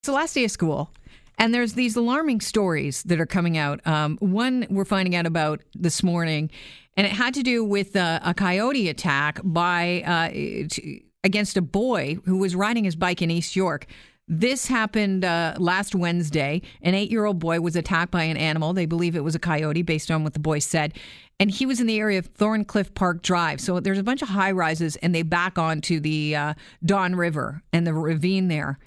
[0.00, 0.92] It's the last day of school,
[1.38, 3.84] and there's these alarming stories that are coming out.
[3.84, 6.52] Um, one we're finding out about this morning,
[6.96, 10.28] and it had to do with uh, a coyote attack by uh,
[10.68, 13.86] t- against a boy who was riding his bike in East York.
[14.28, 16.62] This happened uh, last Wednesday.
[16.80, 18.74] An eight year old boy was attacked by an animal.
[18.74, 20.94] They believe it was a coyote based on what the boy said.
[21.40, 23.60] And he was in the area of Thorncliffe Park Drive.
[23.60, 26.54] So there's a bunch of high rises, and they back onto the uh,
[26.84, 28.78] Don River and the ravine there.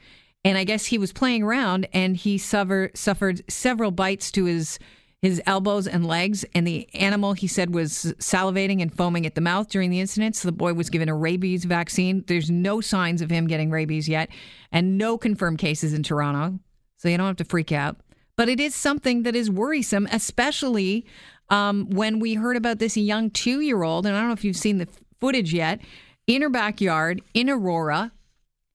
[0.44, 4.80] And I guess he was playing around and he suffered suffered several bites to his
[5.22, 6.44] his elbows and legs.
[6.56, 10.36] And the animal, he said, was salivating and foaming at the mouth during the incident.
[10.36, 12.24] So the boy was given a rabies vaccine.
[12.26, 14.30] There's no signs of him getting rabies yet,
[14.72, 16.60] and no confirmed cases in Toronto.
[16.98, 17.98] So you don't have to freak out.
[18.36, 21.06] But it is something that is worrisome, especially
[21.50, 24.08] um, when we heard about this young two year old.
[24.08, 24.88] And I don't know if you've seen the
[25.20, 25.82] footage yet
[26.26, 28.12] in her backyard in Aurora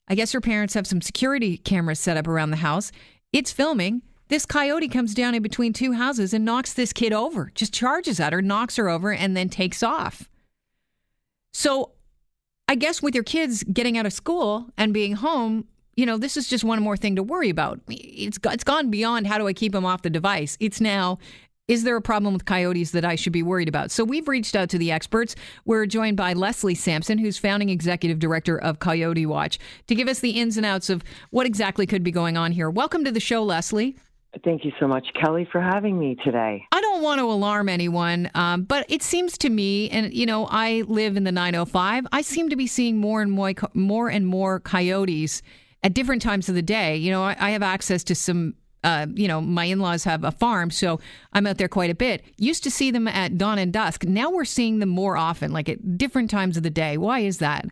[0.09, 2.93] I guess her parents have some security cameras set up around the house.
[3.33, 4.03] It's filming.
[4.29, 8.19] This coyote comes down in between two houses and knocks this kid over, just charges
[8.19, 10.29] at her, knocks her over, and then takes off.
[11.53, 11.93] So
[12.69, 16.37] I guess with your kids getting out of school and being home, you know, this
[16.37, 17.81] is just one more thing to worry about.
[17.89, 20.57] It's, it's gone beyond how do I keep them off the device.
[20.61, 21.19] It's now
[21.69, 23.91] is there a problem with coyotes that I should be worried about?
[23.91, 25.35] So we've reached out to the experts.
[25.65, 29.59] We're joined by Leslie Sampson, who's founding executive director of Coyote Watch,
[29.89, 32.71] to give us the ins and outs of what exactly could be going on here.
[32.71, 33.97] Welcome to the show, Leslie.
[34.45, 36.65] Thank you so much, Kelly, for having me today.
[36.71, 40.47] I don't want to alarm anyone, um, but it seems to me, and you know,
[40.51, 42.07] I live in the 905.
[42.13, 45.43] I seem to be seeing more and more, more and more coyotes
[45.83, 46.97] at different times of the day.
[46.97, 48.55] You know, I, I have access to some
[48.87, 51.01] uh, you know, my in laws have a farm, so
[51.33, 52.23] I'm out there quite a bit.
[52.39, 54.05] Used to see them at dawn and dusk.
[54.05, 56.97] Now we're seeing them more often, like at different times of the day.
[56.97, 57.67] Why is that?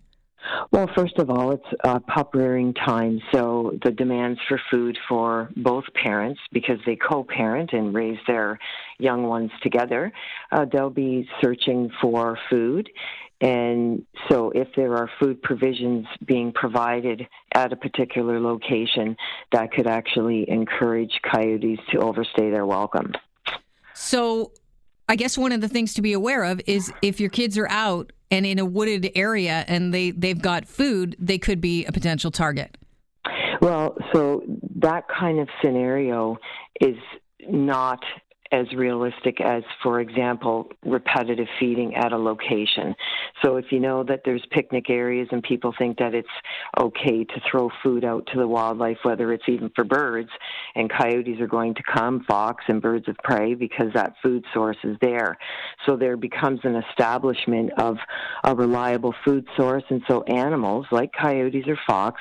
[0.73, 5.51] Well, first of all, it's uh, pup rearing time, so the demands for food for
[5.57, 8.59] both parents, because they co parent and raise their
[8.99, 10.13] young ones together,
[10.53, 12.91] uh, they'll be searching for food.
[13.41, 19.17] And so, if there are food provisions being provided at a particular location,
[19.53, 23.13] that could actually encourage coyotes to overstay their welcome.
[23.93, 24.53] So,
[25.09, 27.69] I guess one of the things to be aware of is if your kids are
[27.69, 31.93] out and in a wooded area and they, they've got food, they could be a
[31.93, 32.77] potential target.
[33.61, 34.43] Well, so
[34.77, 36.39] that kind of scenario
[36.81, 36.97] is
[37.49, 38.03] not
[38.55, 42.95] as realistic as, for example, repetitive feeding at a location.
[43.43, 46.29] So if you know that there's picnic areas and people think that it's
[46.79, 50.31] okay to throw food out to the wildlife, whether it's even for birds,
[50.77, 54.77] and coyotes are going to come, fox and birds of prey, because that food source
[54.85, 55.37] is there.
[55.85, 57.97] So there becomes an establishment of
[58.45, 62.21] a reliable food source, and so animals like coyotes or fox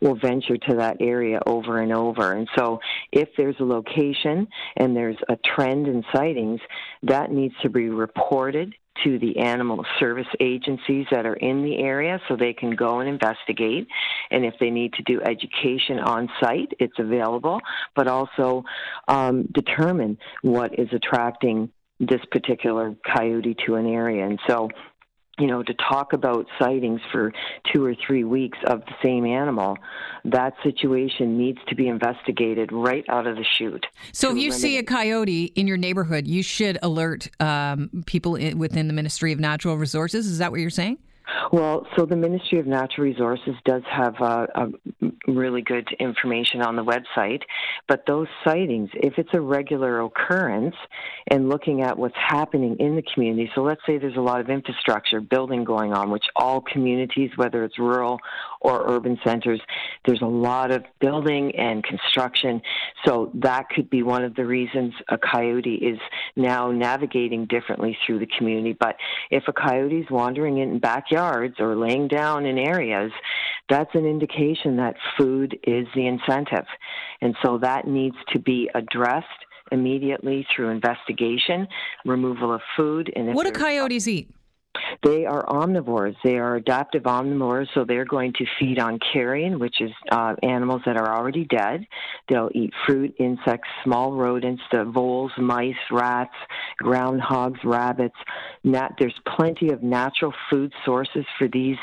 [0.00, 2.32] will venture to that area over and over.
[2.32, 2.80] And so
[3.14, 6.60] if there's a location and there's a trend in sightings,
[7.04, 12.20] that needs to be reported to the animal service agencies that are in the area
[12.28, 13.88] so they can go and investigate.
[14.30, 17.60] And if they need to do education on site, it's available,
[17.96, 18.64] but also
[19.08, 21.70] um, determine what is attracting
[22.00, 24.26] this particular coyote to an area.
[24.26, 24.68] And so
[25.38, 27.32] you know, to talk about sightings for
[27.72, 29.76] two or three weeks of the same animal,
[30.24, 33.86] that situation needs to be investigated right out of the chute.
[34.12, 38.58] So, if you see a coyote in your neighborhood, you should alert um, people in,
[38.58, 40.26] within the Ministry of Natural Resources.
[40.26, 40.98] Is that what you're saying?
[41.52, 44.46] Well, so the Ministry of Natural Resources does have uh,
[45.26, 47.40] really good information on the website,
[47.88, 50.74] but those sightings, if it's a regular occurrence,
[51.28, 54.50] and looking at what's happening in the community, so let's say there's a lot of
[54.50, 58.18] infrastructure building going on, which all communities, whether it's rural
[58.60, 59.60] or urban centers,
[60.06, 62.60] there's a lot of building and construction.
[63.06, 65.98] So that could be one of the reasons a coyote is
[66.36, 68.76] now navigating differently through the community.
[68.78, 68.96] But
[69.30, 73.12] if a coyote is wandering in backyard yards or laying down in areas,
[73.68, 76.66] that's an indication that food is the incentive.
[77.20, 79.40] And so that needs to be addressed
[79.72, 81.66] immediately through investigation,
[82.04, 83.12] removal of food.
[83.16, 84.28] And what do coyotes eat?
[85.02, 86.16] They are omnivores.
[86.24, 90.82] They are adaptive omnivores, so they're going to feed on carrion, which is uh, animals
[90.86, 91.86] that are already dead.
[92.28, 96.34] They'll eat fruit, insects, small rodents, the voles, mice, rats,
[96.82, 98.16] groundhogs, rabbits.
[98.64, 101.78] Nat- there's plenty of natural food sources for these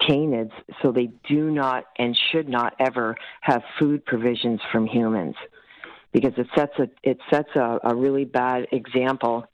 [0.00, 0.52] canids,
[0.82, 5.36] so they do not and should not ever have food provisions from humans
[6.12, 9.44] because it sets a it sets a, a really bad example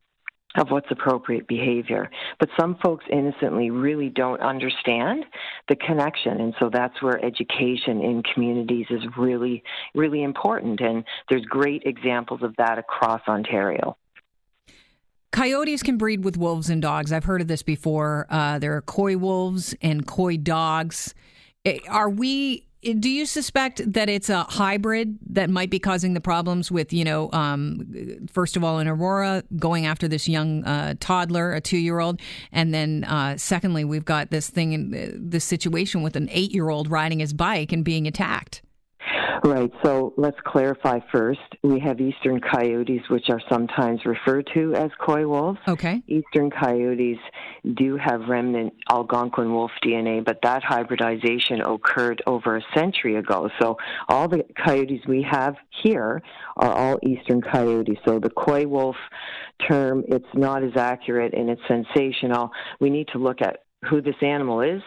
[0.59, 2.11] of what's appropriate behavior.
[2.39, 5.25] But some folks innocently really don't understand
[5.69, 6.41] the connection.
[6.41, 9.63] And so that's where education in communities is really,
[9.95, 10.81] really important.
[10.81, 13.97] And there's great examples of that across Ontario.
[15.33, 17.13] Coyotes can breed with wolves and dogs.
[17.13, 18.27] I've heard of this before.
[18.31, 21.15] Uh, there are coy wolves and coy dogs.
[21.65, 26.21] Eh, are we do you suspect that it's a hybrid that might be causing the
[26.21, 30.95] problems with, you know, um, first of all, in Aurora, going after this young uh,
[31.01, 32.21] toddler, a two year old,
[32.53, 36.53] and then uh, secondly, we've got this thing, in, uh, this situation with an eight
[36.53, 38.63] year old riding his bike and being attacked?
[39.45, 39.71] Right.
[39.85, 41.41] So let's clarify first.
[41.63, 45.59] We have eastern coyotes, which are sometimes referred to as coy wolves.
[45.69, 46.03] Okay.
[46.09, 47.19] Eastern coyotes
[47.75, 53.51] do have remnant Algonquin wolf DNA, but that hybridization occurred over a century ago.
[53.61, 53.77] So
[54.09, 56.23] all the coyotes we have here
[56.57, 57.99] are all eastern coyotes.
[58.05, 58.97] So the coy wolf
[59.69, 62.51] term, it's not as accurate and it's sensational.
[62.81, 64.83] We need to look at who this animal is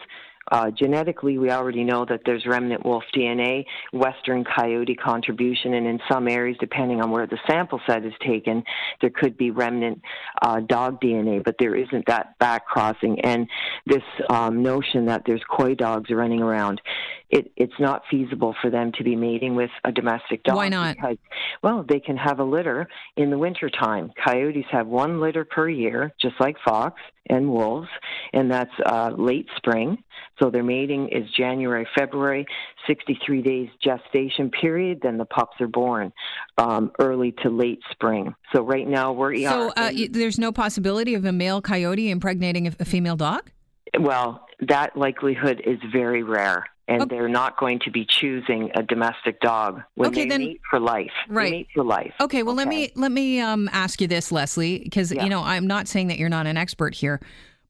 [0.50, 6.00] uh, genetically, we already know that there's remnant wolf DNA, western coyote contribution, and in
[6.10, 8.62] some areas, depending on where the sample set is taken,
[9.00, 10.00] there could be remnant
[10.42, 13.20] uh, dog DNA, but there isn't that back crossing.
[13.20, 13.48] And
[13.86, 16.80] this um, notion that there's coy dogs running around,
[17.30, 20.56] it, it's not feasible for them to be mating with a domestic dog.
[20.56, 20.96] Why not?
[20.96, 21.16] Because,
[21.62, 24.12] well, they can have a litter in the wintertime.
[24.24, 27.88] Coyotes have one litter per year, just like fox and wolves,
[28.32, 30.02] and that's uh, late spring.
[30.40, 32.46] So their mating is January, February,
[32.86, 35.00] 63 days gestation period.
[35.02, 36.12] Then the pups are born
[36.58, 38.34] um, early to late spring.
[38.54, 42.72] So right now we're so uh, there's no possibility of a male coyote impregnating a,
[42.80, 43.50] a female dog.
[43.98, 47.16] Well, that likelihood is very rare and okay.
[47.16, 50.80] they're not going to be choosing a domestic dog when okay, they then, mate for
[50.80, 51.12] life.
[51.28, 51.44] Right.
[51.44, 52.12] They mate for life.
[52.20, 52.42] Okay.
[52.42, 52.64] Well, okay.
[52.64, 55.22] let me let me um, ask you this, Leslie, because yeah.
[55.22, 57.20] you know I'm not saying that you're not an expert here,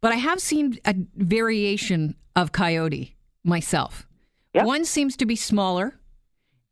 [0.00, 3.14] but I have seen a variation of coyote
[3.44, 4.06] myself.
[4.54, 4.64] Yeah.
[4.64, 6.00] One seems to be smaller,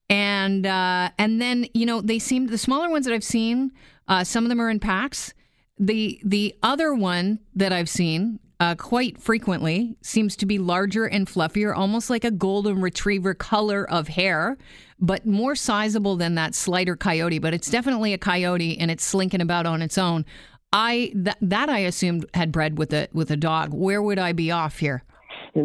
[0.09, 3.73] and uh, and then you know they seem the smaller ones that I've seen.
[4.09, 5.35] Uh, some of them are in packs.
[5.79, 11.29] The the other one that I've seen uh, quite frequently seems to be larger and
[11.29, 14.59] fluffier, almost like a golden retriever color of hair,
[14.99, 17.39] but more sizable than that slighter coyote.
[17.39, 20.25] But it's definitely a coyote, and it's slinking about on its own.
[20.73, 23.73] I that, that I assumed had bred with a with a dog.
[23.73, 25.05] Where would I be off here?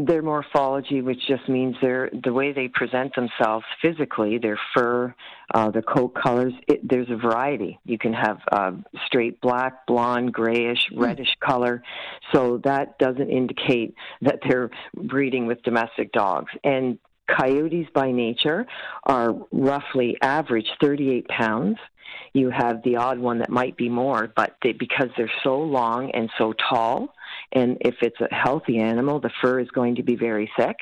[0.05, 5.13] Their morphology, which just means their the way they present themselves physically, their fur,
[5.53, 6.53] uh, their coat colors.
[6.67, 7.79] It, there's a variety.
[7.85, 8.71] You can have uh,
[9.05, 10.99] straight black, blonde, grayish, hmm.
[10.99, 11.47] reddish mm.
[11.47, 11.83] color.
[12.33, 16.51] So that doesn't indicate that they're breeding with domestic dogs.
[16.63, 16.97] And
[17.29, 18.65] coyotes by nature
[19.03, 21.77] are roughly average 38 pounds
[22.33, 26.11] you have the odd one that might be more, but they, because they're so long
[26.11, 27.13] and so tall,
[27.53, 30.75] and if it's a healthy animal, the fur is going to be very thick.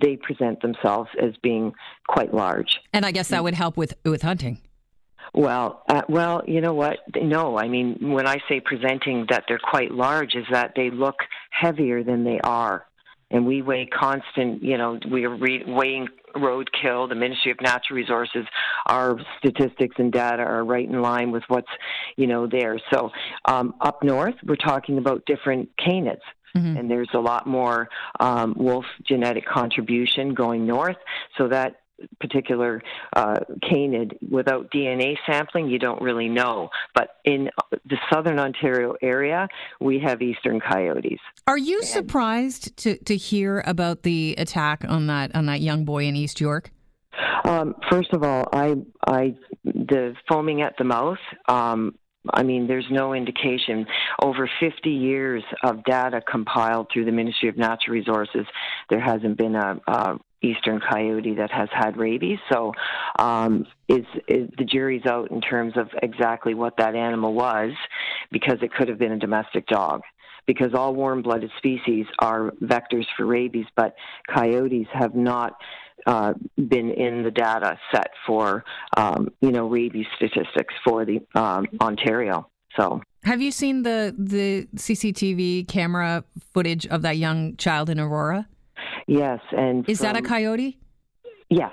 [0.00, 1.72] They present themselves as being
[2.08, 2.80] quite large.
[2.92, 4.58] And I guess that would help with with hunting.
[5.32, 6.98] Well, uh, well, you know what?
[7.20, 11.16] No, I mean when I say presenting that they're quite large, is that they look
[11.50, 12.86] heavier than they are
[13.34, 17.08] and we weigh constant, you know, we are re- weighing roadkill.
[17.08, 18.46] The Ministry of Natural Resources,
[18.86, 21.68] our statistics and data are right in line with what's,
[22.16, 22.78] you know, there.
[22.92, 23.10] So
[23.44, 26.20] um, up north, we're talking about different canids.
[26.56, 26.76] Mm-hmm.
[26.76, 27.88] And there's a lot more
[28.20, 30.96] um, wolf genetic contribution going north,
[31.36, 31.80] so that
[32.20, 32.82] particular
[33.14, 36.68] uh, canid without DNA sampling, you don't really know.
[36.94, 37.50] But in
[37.84, 39.48] the southern Ontario area,
[39.80, 41.20] we have eastern coyotes.
[41.46, 45.84] Are you and, surprised to, to hear about the attack on that on that young
[45.84, 46.70] boy in East York?
[47.44, 48.74] Um, first of all, I,
[49.06, 49.34] I,
[49.64, 51.18] the foaming at the mouth.
[51.48, 51.94] Um,
[52.32, 53.86] I mean, there's no indication.
[54.22, 58.46] Over 50 years of data compiled through the Ministry of Natural Resources,
[58.88, 62.38] there hasn't been a, a eastern coyote that has had rabies.
[62.52, 62.72] So,
[63.18, 67.72] um, is, is the jury's out in terms of exactly what that animal was,
[68.30, 70.02] because it could have been a domestic dog.
[70.46, 73.94] Because all warm-blooded species are vectors for rabies, but
[74.28, 75.54] coyotes have not
[76.06, 78.64] uh, been in the data set for
[78.96, 82.48] um, you know rabies statistics for the um, Ontario.
[82.76, 83.00] So.
[83.24, 88.46] Have you seen the the CCTV camera footage of that young child in Aurora?
[89.06, 90.78] Yes, and is from, that a coyote?
[91.50, 91.72] Yes,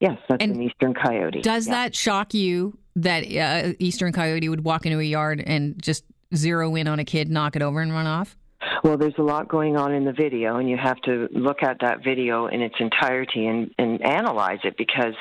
[0.00, 1.40] yes, that's and an eastern coyote.
[1.40, 1.72] Does yeah.
[1.72, 6.04] that shock you that uh, eastern coyote would walk into a yard and just
[6.34, 8.36] zero in on a kid, knock it over, and run off?
[8.84, 11.78] Well, there's a lot going on in the video, and you have to look at
[11.80, 15.14] that video in its entirety and, and analyze it because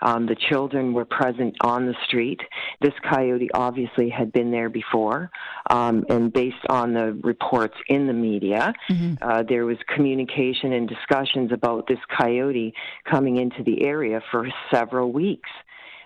[0.00, 2.40] Um, the children were present on the street.
[2.80, 5.30] This coyote obviously had been there before,
[5.70, 9.14] um, and based on the reports in the media, mm-hmm.
[9.20, 12.72] uh, there was communication and discussions about this coyote
[13.10, 15.50] coming into the area for several weeks.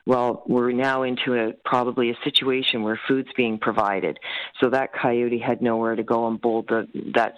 [0.05, 4.19] Well, we're now into a probably a situation where food's being provided,
[4.61, 7.35] so that coyote had nowhere to go and bowl the that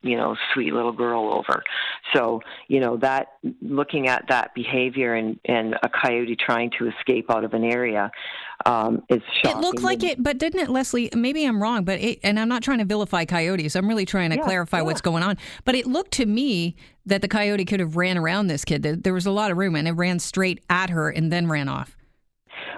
[0.00, 1.62] you know sweet little girl over
[2.14, 7.30] so you know that looking at that behavior and and a coyote trying to escape
[7.30, 8.10] out of an area
[8.64, 9.58] um, is shocking.
[9.58, 11.10] It looked like it, but didn't it, Leslie?
[11.14, 13.76] Maybe I'm wrong, but it, and I'm not trying to vilify coyotes.
[13.76, 14.84] I'm really trying to yeah, clarify yeah.
[14.84, 15.36] what's going on.
[15.64, 18.82] But it looked to me that the coyote could have ran around this kid.
[19.04, 21.68] There was a lot of room, and it ran straight at her and then ran
[21.68, 21.96] off.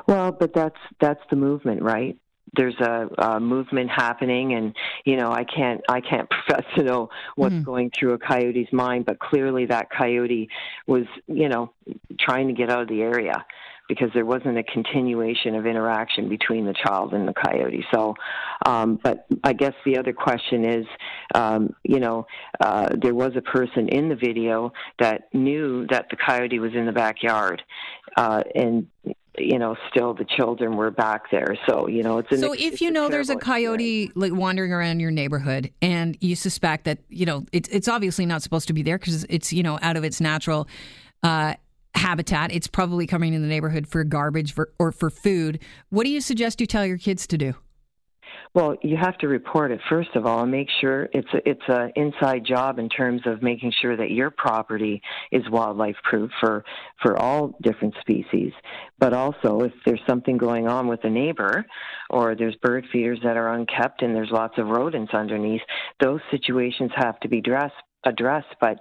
[0.09, 2.19] Well, but that's that's the movement, right?
[2.57, 4.75] There's a, a movement happening, and
[5.05, 7.65] you know I can't I can't profess to know what's mm-hmm.
[7.65, 10.49] going through a coyote's mind, but clearly that coyote
[10.87, 11.73] was you know
[12.19, 13.45] trying to get out of the area
[13.87, 17.85] because there wasn't a continuation of interaction between the child and the coyote.
[17.93, 18.15] So,
[18.67, 20.87] um, but I guess the other question is,
[21.35, 22.27] um, you know,
[22.61, 26.85] uh, there was a person in the video that knew that the coyote was in
[26.85, 27.62] the backyard,
[28.17, 28.87] uh, and
[29.40, 31.57] you know, still the children were back there.
[31.68, 35.00] So, you know, it's an, so if you know there's a coyote like wandering around
[35.00, 38.83] your neighborhood and you suspect that you know it's it's obviously not supposed to be
[38.83, 40.68] there because it's you know out of its natural.
[41.23, 41.54] Uh,
[41.95, 46.11] habitat it's probably coming in the neighborhood for garbage for, or for food what do
[46.11, 47.54] you suggest you tell your kids to do
[48.55, 51.69] well, you have to report it first of all and make sure it's a, it's
[51.69, 56.64] a inside job in terms of making sure that your property is wildlife proof for
[57.02, 58.52] for all different species.
[58.99, 61.64] But also, if there's something going on with a neighbor,
[62.11, 65.62] or there's bird feeders that are unkept and there's lots of rodents underneath,
[66.00, 67.75] those situations have to be addressed
[68.09, 68.79] address, but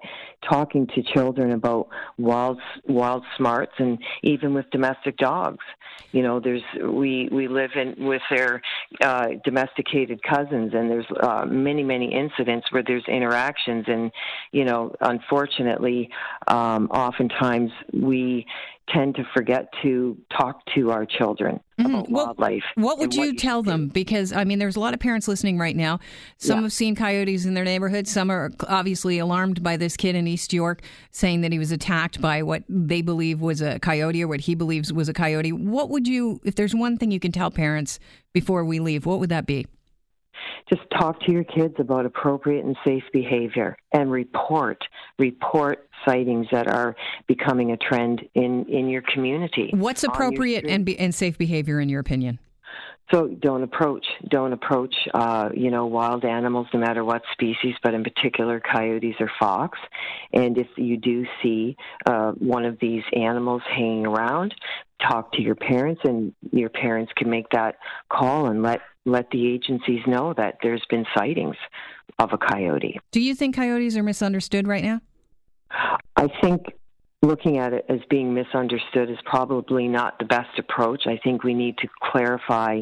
[0.47, 5.63] talking to children about wild wild smarts and even with domestic dogs.
[6.11, 8.61] You know, there's we we live in with their
[9.01, 14.11] uh, domesticated cousins, and there's uh, many many incidents where there's interactions, and
[14.51, 16.09] you know, unfortunately,
[16.47, 18.45] um, oftentimes we
[18.93, 21.93] tend to forget to talk to our children mm-hmm.
[21.93, 22.63] about well, wildlife.
[22.75, 23.87] What would you what tell you them?
[23.89, 25.99] Because I mean, there's a lot of parents listening right now.
[26.37, 26.63] Some yeah.
[26.63, 28.07] have seen coyotes in their neighborhood.
[28.07, 32.21] Some are obviously alarmed by this kid in East York saying that he was attacked
[32.21, 35.51] by what they believe was a coyote or what he believes was a coyote.
[35.51, 37.99] What would you, if there's one thing you can tell parents
[38.33, 39.67] before we leave, what would that be?
[40.69, 44.83] Just talk to your kids about appropriate and safe behavior and report
[45.17, 46.95] report sightings that are
[47.27, 49.71] becoming a trend in in your community.
[49.73, 52.39] What's appropriate and be, and safe behavior in your opinion?
[53.11, 57.93] So don't approach don't approach uh, you know wild animals no matter what species but
[57.93, 59.79] in particular coyotes or fox.
[60.33, 64.53] And if you do see uh, one of these animals hanging around
[65.01, 67.75] talk to your parents and your parents can make that
[68.11, 71.55] call and let let the agencies know that there's been sightings
[72.19, 72.99] of a coyote.
[73.11, 75.01] Do you think coyotes are misunderstood right now?
[76.15, 76.61] I think
[77.23, 81.07] looking at it as being misunderstood is probably not the best approach.
[81.07, 82.81] I think we need to clarify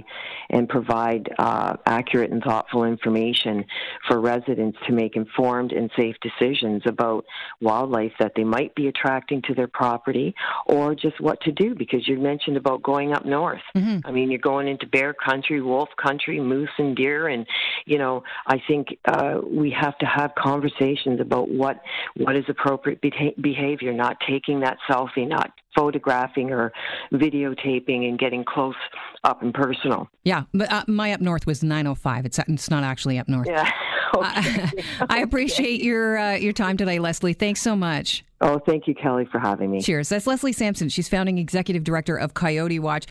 [0.49, 3.63] and provide uh, accurate and thoughtful information
[4.07, 7.25] for residents to make informed and safe decisions about
[7.61, 12.05] wildlife that they might be attracting to their property or just what to do because
[12.05, 13.61] you mentioned about going up north.
[13.75, 14.05] Mm-hmm.
[14.05, 17.47] I mean, you're going into bear country, wolf country, moose and deer and
[17.85, 21.81] you know, I think uh, we have to have conversations about what
[22.17, 26.71] what is appropriate behavior, not taking that selfie, not photographing or
[27.13, 28.75] videotaping and getting close
[29.23, 30.09] up and personal.
[30.23, 32.25] Yeah, but uh, my up north was 905.
[32.25, 33.47] It's it's not actually up north.
[33.47, 33.69] Yeah.
[34.15, 34.63] Okay.
[34.99, 37.33] Uh, I appreciate your uh, your time today, Leslie.
[37.33, 38.23] Thanks so much.
[38.39, 39.81] Oh, thank you, Kelly, for having me.
[39.81, 40.09] Cheers.
[40.09, 40.87] That's Leslie Sampson.
[40.89, 43.07] She's founding executive director of Coyote Watch.